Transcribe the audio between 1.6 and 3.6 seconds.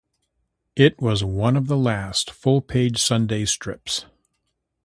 the last full page Sunday